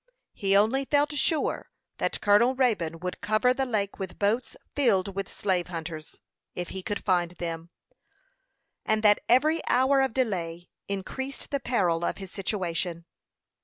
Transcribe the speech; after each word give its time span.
He 0.33 0.57
only 0.57 0.85
felt 0.85 1.11
sure 1.11 1.69
that 1.99 2.21
Colonel 2.21 2.55
Raybone 2.55 2.97
would 3.01 3.21
cover 3.21 3.53
the 3.53 3.67
lake 3.67 3.99
with 3.99 4.17
boats 4.17 4.55
filled 4.75 5.13
with 5.13 5.29
slave 5.31 5.67
hunters, 5.67 6.15
if 6.55 6.69
he 6.69 6.81
could 6.81 7.05
find 7.05 7.33
them, 7.33 7.69
and 8.83 9.03
that 9.03 9.21
every 9.29 9.61
hour 9.67 10.01
of 10.01 10.15
delay 10.15 10.71
increased 10.87 11.51
the 11.51 11.59
peril 11.59 12.03
of 12.03 12.17
his 12.17 12.31
situation. 12.31 13.05